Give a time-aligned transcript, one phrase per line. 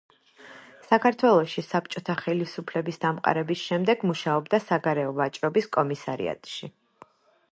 [0.85, 6.75] საქართველოში საბჭოთა ხელისუფლების დამყარების შემდეგ მუშაობდა საგარეო ვაჭრობის კომისარიატში.